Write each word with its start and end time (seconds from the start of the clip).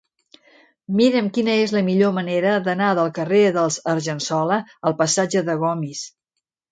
Mira'm 0.99 1.27
quina 1.33 1.57
és 1.65 1.73
la 1.75 1.83
millor 1.89 2.15
manera 2.15 2.53
d'anar 2.67 2.87
del 2.99 3.11
carrer 3.17 3.41
dels 3.57 3.77
Argensola 3.93 4.57
al 4.91 4.97
passatge 5.03 5.45
de 5.51 5.57
Gomis. 5.65 6.03